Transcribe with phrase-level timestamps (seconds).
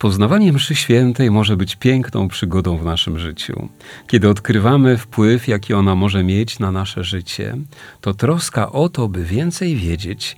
[0.00, 3.68] Poznawanie mszy świętej może być piękną przygodą w naszym życiu.
[4.06, 7.56] Kiedy odkrywamy wpływ, jaki ona może mieć na nasze życie,
[8.00, 10.36] to troska o to, by więcej wiedzieć,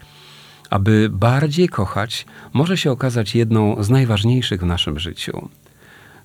[0.70, 5.48] aby bardziej kochać, może się okazać jedną z najważniejszych w naszym życiu.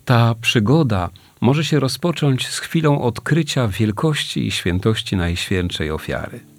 [0.05, 1.09] Ta przygoda
[1.41, 6.56] może się rozpocząć z chwilą odkrycia wielkości i świętości Najświętszej ofiary.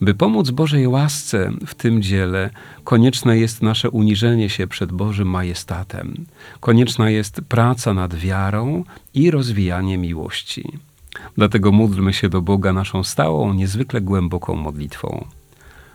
[0.00, 2.50] By pomóc Bożej łasce w tym dziele,
[2.84, 6.26] konieczne jest nasze uniżenie się przed Bożym majestatem.
[6.60, 8.84] Konieczna jest praca nad wiarą
[9.14, 10.72] i rozwijanie miłości.
[11.36, 15.26] Dlatego módlmy się do Boga naszą stałą, niezwykle głęboką modlitwą.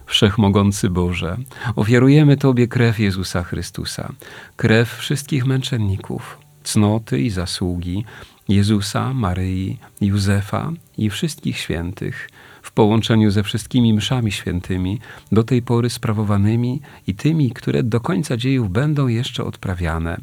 [0.06, 1.38] Wszechmogący Boże,
[1.76, 4.14] ofiarujemy Tobie krew Jezusa Chrystusa,
[4.56, 8.06] krew wszystkich męczenników, cnoty i zasługi
[8.50, 12.30] Jezusa, Maryi, Józefa i wszystkich świętych,
[12.62, 15.00] w połączeniu ze wszystkimi mszami świętymi,
[15.32, 20.18] do tej pory sprawowanymi i tymi, które do końca dziejów będą jeszcze odprawiane,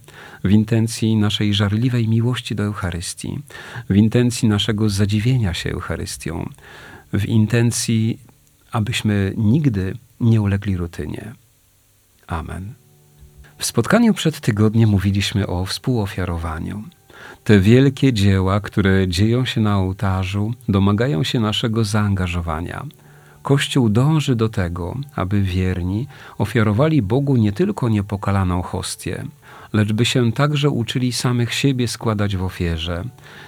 [0.45, 3.39] w intencji naszej żarliwej miłości do Eucharystii,
[3.91, 6.49] w intencji naszego zadziwienia się Eucharystią,
[7.13, 8.19] w intencji,
[8.73, 11.33] abyśmy nigdy nie ulegli rutynie.
[12.27, 12.75] Amen.
[13.59, 16.85] W spotkaniu przed tygodniem mówiliśmy o współofiarowaniu.
[17.45, 22.87] Te wielkie dzieła, które dzieją się na ołtarzu, domagają się naszego zaangażowania.
[23.43, 26.07] Kościół dąży do tego, aby wierni
[26.39, 29.25] ofiarowali Bogu nie tylko niepokalaną hostię,
[29.73, 33.05] lecz by się także uczyli samych siebie składać w ofierze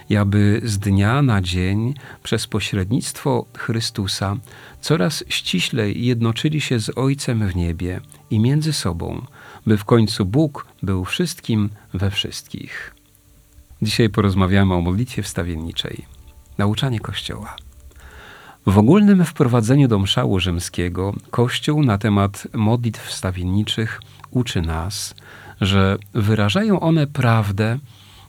[0.09, 1.93] i aby z dnia na dzień
[2.23, 4.37] przez pośrednictwo Chrystusa
[4.81, 8.01] coraz ściślej jednoczyli się z Ojcem w niebie
[8.31, 9.25] i między sobą,
[9.67, 13.00] by w końcu Bóg był wszystkim we wszystkich.
[13.81, 16.05] Dzisiaj porozmawiamy o modlitwie wstawienniczej.
[16.57, 17.55] Nauczanie Kościoła.
[18.65, 25.15] W ogólnym wprowadzeniu do mszału rzymskiego Kościół na temat modlitw wstawienniczych uczy nas,
[25.61, 27.79] że wyrażają one prawdę,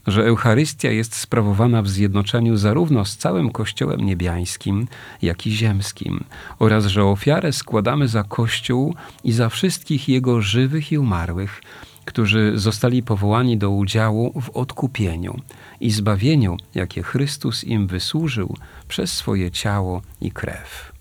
[0.07, 4.89] że Eucharystia jest sprawowana w zjednoczeniu zarówno z całym Kościołem niebiańskim,
[5.23, 6.25] jak i ziemskim,
[6.59, 11.63] oraz że ofiarę składamy za Kościół i za wszystkich jego żywych i umarłych,
[12.05, 15.41] którzy zostali powołani do udziału w odkupieniu
[15.81, 18.57] i zbawieniu, jakie Chrystus im wysłużył
[18.89, 20.93] przez swoje ciało i krew.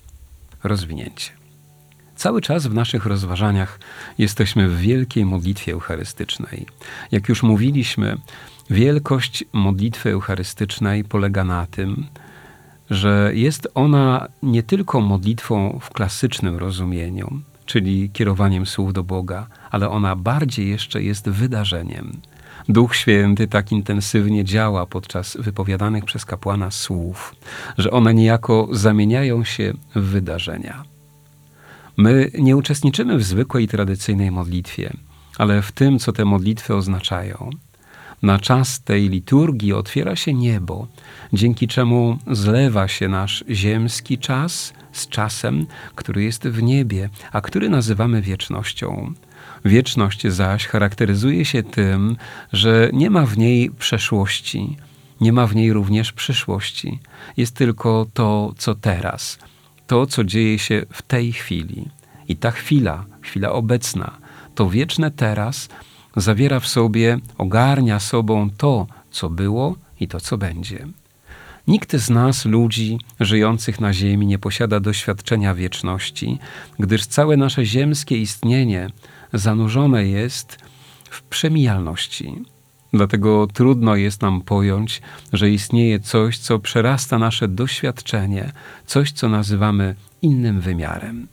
[0.63, 1.31] Rozwinięcie.
[2.15, 3.79] Cały czas w naszych rozważaniach
[4.17, 6.65] jesteśmy w wielkiej modlitwie eucharystycznej.
[7.11, 8.17] Jak już mówiliśmy,
[8.69, 12.05] wielkość modlitwy eucharystycznej polega na tym,
[12.89, 19.89] że jest ona nie tylko modlitwą w klasycznym rozumieniu, czyli kierowaniem słów do Boga, ale
[19.89, 22.21] ona bardziej jeszcze jest wydarzeniem.
[22.69, 27.35] Duch Święty tak intensywnie działa podczas wypowiadanych przez kapłana słów,
[27.77, 30.83] że one niejako zamieniają się w wydarzenia.
[31.97, 34.93] My nie uczestniczymy w zwykłej tradycyjnej modlitwie,
[35.37, 37.49] ale w tym, co te modlitwy oznaczają.
[38.21, 40.87] Na czas tej liturgii otwiera się niebo,
[41.33, 45.65] dzięki czemu zlewa się nasz ziemski czas z czasem,
[45.95, 49.13] który jest w niebie, a który nazywamy wiecznością.
[49.65, 52.17] Wieczność zaś charakteryzuje się tym,
[52.53, 54.77] że nie ma w niej przeszłości,
[55.21, 56.99] nie ma w niej również przyszłości.
[57.37, 59.39] Jest tylko to, co teraz,
[59.87, 61.89] to, co dzieje się w tej chwili.
[62.27, 64.17] I ta chwila, chwila obecna,
[64.55, 65.69] to wieczne teraz
[66.15, 70.87] zawiera w sobie, ogarnia sobą to, co było i to, co będzie.
[71.67, 76.39] Nikt z nas, ludzi żyjących na Ziemi, nie posiada doświadczenia wieczności,
[76.79, 78.89] gdyż całe nasze ziemskie istnienie
[79.33, 80.57] zanurzone jest
[81.09, 82.43] w przemijalności.
[82.93, 85.01] Dlatego trudno jest nam pojąć,
[85.33, 88.51] że istnieje coś, co przerasta nasze doświadczenie,
[88.85, 91.27] coś, co nazywamy innym wymiarem.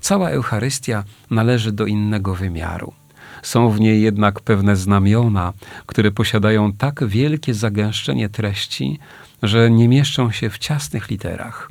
[0.00, 2.92] Cała Eucharystia należy do innego wymiaru.
[3.42, 5.52] Są w niej jednak pewne znamiona,
[5.86, 8.98] które posiadają tak wielkie zagęszczenie treści,
[9.42, 11.70] że nie mieszczą się w ciasnych literach.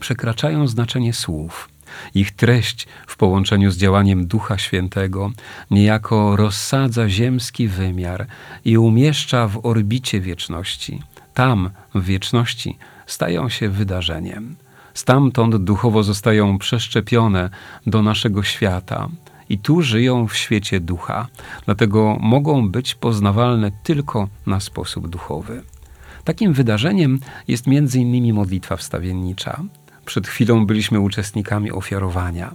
[0.00, 1.68] Przekraczają znaczenie słów.
[2.14, 5.30] Ich treść w połączeniu z działaniem Ducha Świętego
[5.70, 8.26] niejako rozsadza ziemski wymiar
[8.64, 11.02] i umieszcza w orbicie wieczności.
[11.34, 14.56] Tam, w wieczności, stają się wydarzeniem.
[14.94, 17.50] Stamtąd duchowo zostają przeszczepione
[17.86, 19.08] do naszego świata
[19.52, 21.28] i tu żyją w świecie ducha,
[21.64, 25.62] dlatego mogą być poznawalne tylko na sposób duchowy.
[26.24, 29.62] Takim wydarzeniem jest innymi modlitwa wstawiennicza.
[30.04, 32.52] Przed chwilą byliśmy uczestnikami ofiarowania.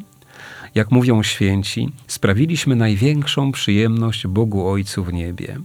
[0.76, 5.60] Jak mówią święci, sprawiliśmy największą przyjemność Bogu Ojcu w niebie,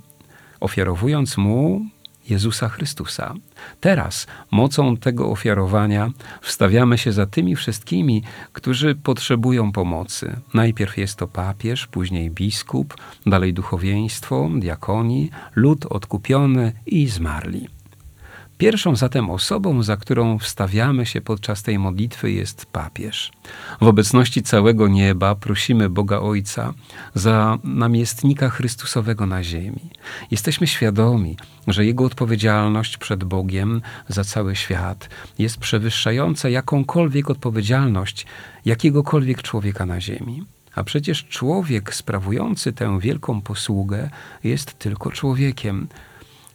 [0.61, 1.87] ofiarowując Mu
[2.29, 3.35] Jezusa Chrystusa.
[3.81, 6.11] Teraz mocą tego ofiarowania
[6.43, 8.23] wstawiamy się za tymi wszystkimi,
[8.53, 10.37] którzy potrzebują pomocy.
[10.55, 12.95] Najpierw jest to papież, później biskup,
[13.27, 17.82] dalej duchowieństwo, diakoni, lud odkupiony i zmarli.
[18.63, 23.33] Pierwszą zatem osobą, za którą wstawiamy się podczas tej modlitwy, jest papież.
[23.81, 26.75] W obecności całego nieba prosimy Boga Ojca
[27.15, 29.91] za namiestnika Chrystusowego na ziemi.
[30.31, 31.37] Jesteśmy świadomi,
[31.67, 38.27] że jego odpowiedzialność przed Bogiem za cały świat jest przewyższająca jakąkolwiek odpowiedzialność
[38.65, 40.45] jakiegokolwiek człowieka na ziemi.
[40.75, 44.11] A przecież człowiek sprawujący tę wielką posługę
[44.45, 45.89] jest tylko człowiekiem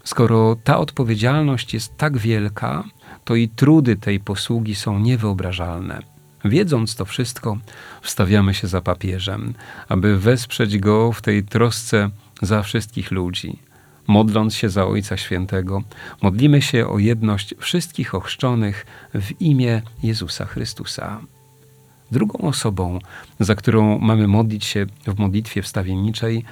[0.07, 2.83] Skoro ta odpowiedzialność jest tak wielka,
[3.25, 6.00] to i trudy tej posługi są niewyobrażalne.
[6.45, 7.57] Wiedząc to wszystko,
[8.01, 9.54] wstawiamy się za papieżem,
[9.89, 12.09] aby wesprzeć go w tej trosce
[12.42, 13.59] za wszystkich ludzi.
[14.07, 15.83] Modląc się za Ojca Świętego,
[16.21, 21.21] modlimy się o jedność wszystkich ochrzczonych w imię Jezusa Chrystusa.
[22.12, 23.00] Drugą osobą,
[23.39, 26.45] za którą mamy modlić się w modlitwie wstawienniczej,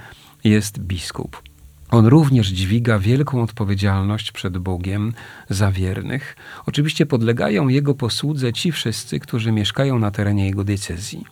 [0.44, 1.55] jest biskup.
[1.96, 5.14] On również dźwiga wielką odpowiedzialność przed Bogiem
[5.50, 6.36] za wiernych.
[6.66, 11.26] Oczywiście podlegają jego posłudze ci wszyscy, którzy mieszkają na terenie jego decyzji.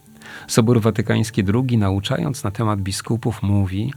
[0.48, 3.94] Sobór Watykański II, nauczając na temat biskupów, mówi,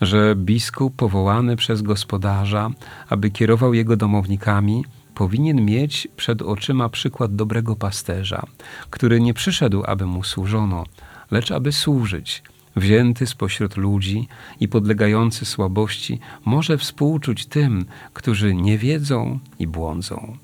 [0.00, 2.70] że biskup powołany przez gospodarza,
[3.08, 4.84] aby kierował jego domownikami,
[5.14, 8.42] powinien mieć przed oczyma przykład dobrego pasterza,
[8.90, 10.84] który nie przyszedł, aby mu służono,
[11.30, 12.42] lecz aby służyć
[12.76, 14.28] wzięty spośród ludzi
[14.60, 20.36] i podlegający słabości, może współczuć tym, którzy nie wiedzą i błądzą.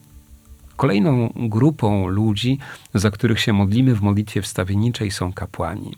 [0.77, 2.59] Kolejną grupą ludzi,
[2.95, 5.95] za których się modlimy w modlitwie wstawienniczej, są kapłani.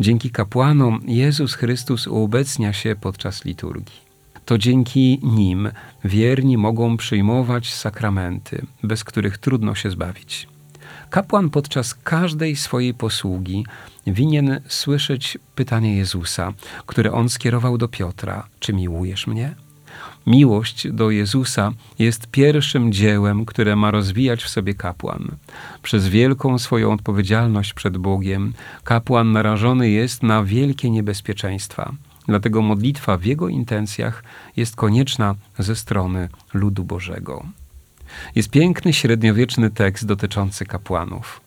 [0.00, 4.08] Dzięki kapłanom Jezus Chrystus uobecnia się podczas liturgii.
[4.44, 5.70] To dzięki nim
[6.04, 10.48] wierni mogą przyjmować sakramenty, bez których trudno się zbawić.
[11.10, 13.66] Kapłan podczas każdej swojej posługi
[14.06, 16.52] winien słyszeć pytanie Jezusa,
[16.86, 19.54] które on skierował do Piotra: Czy miłujesz mnie?
[20.26, 25.36] Miłość do Jezusa jest pierwszym dziełem, które ma rozwijać w sobie kapłan.
[25.82, 28.52] Przez wielką swoją odpowiedzialność przed Bogiem,
[28.84, 31.92] kapłan narażony jest na wielkie niebezpieczeństwa.
[32.26, 34.24] Dlatego modlitwa w jego intencjach
[34.56, 37.46] jest konieczna ze strony ludu Bożego.
[38.34, 41.40] Jest piękny średniowieczny tekst dotyczący kapłanów.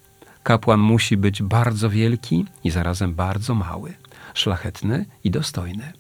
[0.44, 3.94] Kapłan musi być bardzo wielki i zarazem bardzo mały,
[4.34, 5.94] szlachetny i dostojny.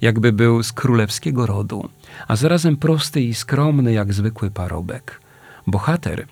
[0.00, 1.88] Jakby był z królewskiego rodu,
[2.28, 5.20] a zarazem prosty i skromny jak zwykły parobek.
[5.66, 6.26] Bohater,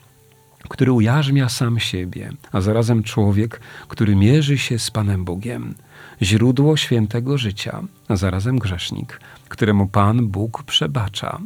[0.69, 5.75] który ujarzmia sam siebie, a zarazem człowiek, który mierzy się z Panem Bogiem.
[6.23, 11.41] Źródło świętego życia, a zarazem grzesznik, któremu Pan Bóg przebacza.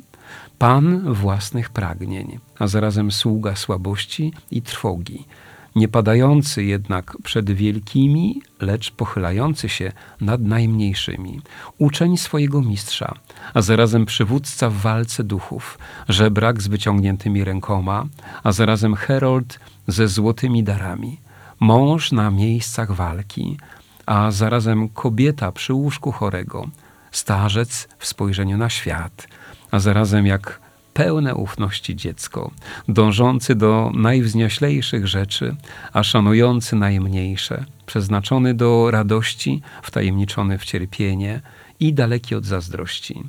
[0.59, 5.25] Pan własnych pragnień, a zarazem sługa słabości i trwogi,
[5.77, 11.41] nie padający jednak przed wielkimi, lecz pochylający się nad najmniejszymi,
[11.79, 13.15] uczeń swojego mistrza,
[13.55, 18.07] a zarazem przywódca w walce duchów, żebrak z wyciągniętymi rękoma,
[18.43, 21.21] a zarazem herold ze złotymi darami,
[21.61, 23.57] mąż na miejscach walki,
[24.07, 26.69] a zarazem kobieta przy łóżku chorego,
[27.13, 29.27] starzec w spojrzeniu na świat,
[29.71, 30.61] a zarazem jak
[30.95, 32.51] pełne ufności dziecko,
[32.89, 35.57] dążący do najwznioślejszych rzeczy,
[35.93, 41.41] a szanujący najmniejsze, przeznaczony do radości, wtajemniczony w cierpienie
[41.81, 43.23] i daleki od zazdrości.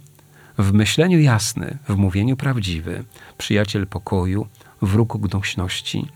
[0.57, 3.03] W myśleniu jasny, w mówieniu prawdziwy,
[3.37, 4.47] przyjaciel pokoju,
[4.81, 6.07] wróg gnuśności,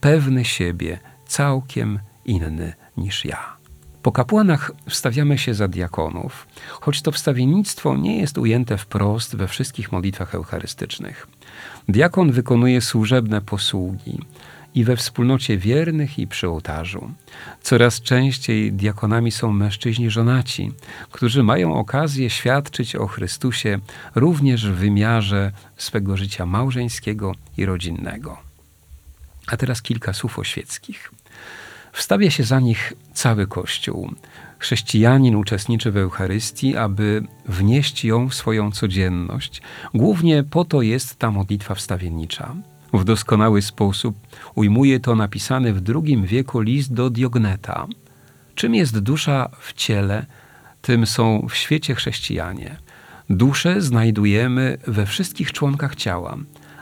[0.00, 3.63] pewny siebie, całkiem inny niż ja.
[4.04, 9.92] Po kapłanach wstawiamy się za diakonów, choć to wstawiennictwo nie jest ujęte wprost we wszystkich
[9.92, 11.26] modlitwach eucharystycznych.
[11.88, 14.18] Diakon wykonuje służebne posługi
[14.74, 17.10] i we wspólnocie wiernych i przy ołtarzu.
[17.62, 20.72] Coraz częściej diakonami są mężczyźni żonaci,
[21.10, 23.78] którzy mają okazję świadczyć o Chrystusie
[24.14, 28.38] również w wymiarze swego życia małżeńskiego i rodzinnego.
[29.46, 31.10] A teraz kilka słów o świeckich.
[31.94, 34.10] Wstawia się za nich cały Kościół.
[34.58, 39.62] Chrześcijanin uczestniczy w Eucharystii, aby wnieść ją w swoją codzienność.
[39.94, 42.54] Głównie po to jest ta modlitwa wstawiennicza.
[42.92, 44.16] W doskonały sposób
[44.54, 47.86] ujmuje to napisany w II wieku list do Diogneta.
[48.54, 50.26] Czym jest dusza w ciele,
[50.82, 52.76] tym są w świecie chrześcijanie.
[53.30, 56.36] Duszę znajdujemy we wszystkich członkach ciała,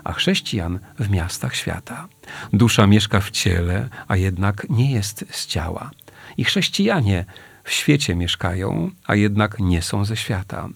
[0.04, 2.08] a chrześcijan w miastach świata.
[2.52, 5.90] Dusza mieszka w ciele, a jednak nie jest z ciała.
[6.36, 7.24] I chrześcijanie
[7.64, 10.68] w świecie mieszkają, a jednak nie są ze świata.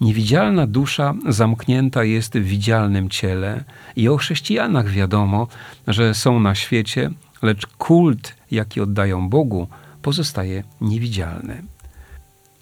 [0.00, 3.64] Niewidzialna dusza zamknięta jest w widzialnym ciele
[3.96, 5.48] i o chrześcijanach wiadomo,
[5.88, 7.10] że są na świecie,
[7.42, 9.68] lecz kult, jaki oddają Bogu,
[10.02, 11.62] pozostaje niewidzialny.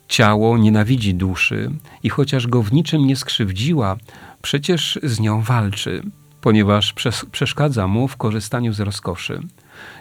[0.09, 1.71] Ciało nienawidzi duszy
[2.03, 3.97] i chociaż go w niczym nie skrzywdziła,
[4.43, 6.03] przecież z nią walczy,
[6.45, 6.95] ponieważ
[7.33, 9.41] przeszkadza mu w korzystaniu z rozkoszy.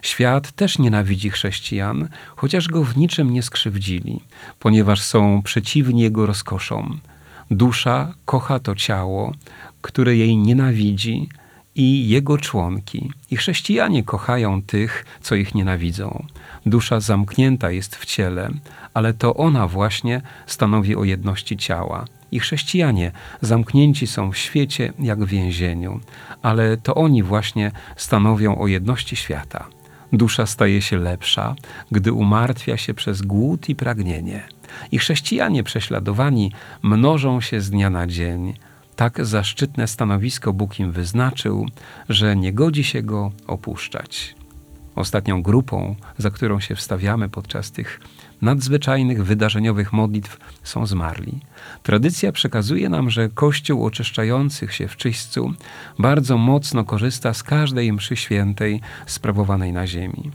[0.01, 4.19] Świat też nienawidzi chrześcijan, chociaż go w niczym nie skrzywdzili,
[4.59, 6.99] ponieważ są przeciwni jego rozkoszom.
[7.51, 9.33] Dusza kocha to ciało,
[9.81, 11.29] które jej nienawidzi,
[11.75, 13.11] i jego członki.
[13.31, 16.25] I chrześcijanie kochają tych, co ich nienawidzą.
[16.65, 18.49] Dusza zamknięta jest w ciele,
[18.93, 22.05] ale to ona właśnie stanowi o jedności ciała.
[22.33, 23.11] I chrześcijanie
[23.41, 25.99] zamknięci są w świecie jak w więzieniu,
[26.41, 29.67] ale to oni właśnie stanowią o jedności świata.
[30.13, 31.55] Dusza staje się lepsza,
[31.91, 34.43] gdy umartwia się przez głód i pragnienie.
[34.91, 38.53] I chrześcijanie prześladowani mnożą się z dnia na dzień.
[38.95, 41.65] Tak zaszczytne stanowisko Bóg im wyznaczył,
[42.09, 44.35] że nie godzi się go opuszczać.
[44.95, 47.99] Ostatnią grupą, za którą się wstawiamy podczas tych
[48.41, 51.39] nadzwyczajnych, wydarzeniowych modlitw są zmarli.
[51.83, 55.53] Tradycja przekazuje nam, że Kościół oczyszczających się w czyśćcu
[55.99, 60.31] bardzo mocno korzysta z każdej mszy świętej sprawowanej na ziemi.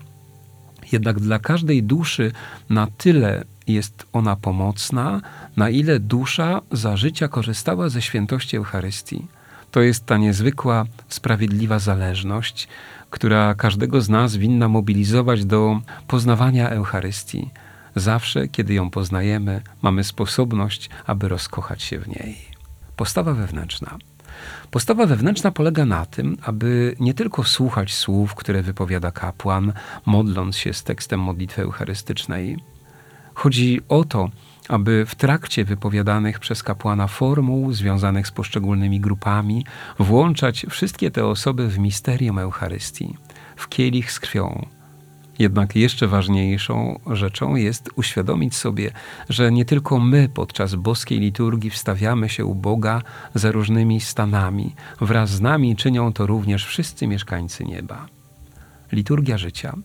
[0.92, 2.32] Jednak dla każdej duszy
[2.70, 5.20] na tyle jest ona pomocna,
[5.56, 9.26] na ile dusza za życia korzystała ze świętości Eucharystii.
[9.70, 12.68] To jest ta niezwykła, sprawiedliwa zależność,
[13.10, 17.50] która każdego z nas winna mobilizować do poznawania Eucharystii.
[17.96, 22.36] Zawsze, kiedy ją poznajemy, mamy sposobność, aby rozkochać się w niej.
[22.96, 23.98] Postawa wewnętrzna.
[24.70, 29.72] Postawa wewnętrzna polega na tym, aby nie tylko słuchać słów, które wypowiada kapłan,
[30.06, 32.58] modląc się z tekstem modlitwy eucharystycznej.
[33.34, 34.30] Chodzi o to,
[34.68, 39.64] aby w trakcie wypowiadanych przez kapłana formuł związanych z poszczególnymi grupami
[39.98, 43.16] włączać wszystkie te osoby w misterium Eucharystii,
[43.56, 44.66] w kielich z krwią,
[45.38, 48.90] jednak jeszcze ważniejszą rzeczą jest uświadomić sobie,
[49.28, 53.02] że nie tylko my podczas boskiej liturgii wstawiamy się u Boga
[53.34, 58.06] za różnymi stanami, wraz z nami czynią to również wszyscy mieszkańcy nieba.
[58.92, 59.76] Liturgia życia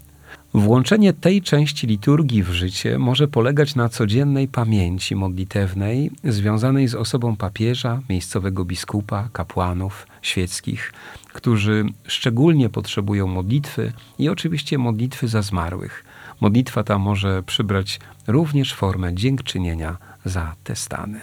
[0.54, 7.36] Włączenie tej części liturgii w życie może polegać na codziennej pamięci modlitewnej związanej z osobą
[7.36, 10.94] papieża, miejscowego biskupa, kapłanów świeckich,
[11.34, 16.06] którzy szczególnie potrzebują modlitwy i oczywiście modlitwy za zmarłych.
[16.42, 21.22] Modlitwa ta może przybrać również formę dziękczynienia za te stany.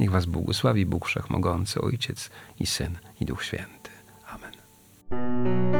[0.00, 3.90] Niech Was błogosławi Bóg Wszechmogący, Ojciec i Syn i Duch Święty.
[4.28, 5.79] Amen.